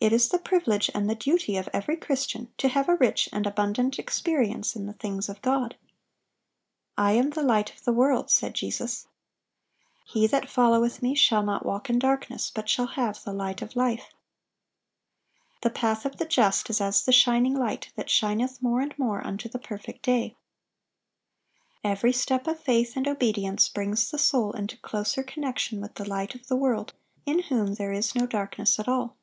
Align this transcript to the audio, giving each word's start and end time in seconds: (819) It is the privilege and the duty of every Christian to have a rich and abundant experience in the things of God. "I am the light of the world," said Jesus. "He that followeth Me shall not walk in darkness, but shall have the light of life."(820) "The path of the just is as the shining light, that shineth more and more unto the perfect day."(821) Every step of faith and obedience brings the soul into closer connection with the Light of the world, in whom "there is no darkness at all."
(819) 0.00 0.14
It 0.14 0.14
is 0.22 0.28
the 0.28 0.38
privilege 0.38 0.90
and 0.94 1.10
the 1.10 1.16
duty 1.16 1.56
of 1.56 1.68
every 1.72 1.96
Christian 1.96 2.52
to 2.58 2.68
have 2.68 2.88
a 2.88 2.94
rich 2.94 3.28
and 3.32 3.44
abundant 3.48 3.98
experience 3.98 4.76
in 4.76 4.86
the 4.86 4.92
things 4.92 5.28
of 5.28 5.42
God. 5.42 5.76
"I 6.96 7.14
am 7.14 7.30
the 7.30 7.42
light 7.42 7.74
of 7.74 7.82
the 7.82 7.92
world," 7.92 8.30
said 8.30 8.54
Jesus. 8.54 9.08
"He 10.06 10.28
that 10.28 10.48
followeth 10.48 11.02
Me 11.02 11.16
shall 11.16 11.42
not 11.42 11.66
walk 11.66 11.90
in 11.90 11.98
darkness, 11.98 12.48
but 12.54 12.68
shall 12.68 12.86
have 12.86 13.24
the 13.24 13.32
light 13.32 13.60
of 13.60 13.74
life."(820) 13.74 15.60
"The 15.62 15.70
path 15.70 16.06
of 16.06 16.18
the 16.18 16.26
just 16.26 16.70
is 16.70 16.80
as 16.80 17.04
the 17.04 17.10
shining 17.10 17.58
light, 17.58 17.90
that 17.96 18.08
shineth 18.08 18.62
more 18.62 18.80
and 18.80 18.96
more 19.00 19.26
unto 19.26 19.48
the 19.48 19.58
perfect 19.58 20.02
day."(821) 20.04 21.16
Every 21.90 22.12
step 22.12 22.46
of 22.46 22.60
faith 22.60 22.94
and 22.96 23.08
obedience 23.08 23.68
brings 23.68 24.12
the 24.12 24.18
soul 24.20 24.52
into 24.52 24.76
closer 24.76 25.24
connection 25.24 25.80
with 25.80 25.94
the 25.96 26.08
Light 26.08 26.36
of 26.36 26.46
the 26.46 26.54
world, 26.54 26.92
in 27.26 27.42
whom 27.42 27.74
"there 27.74 27.90
is 27.92 28.14
no 28.14 28.28
darkness 28.28 28.78
at 28.78 28.86
all." 28.86 29.16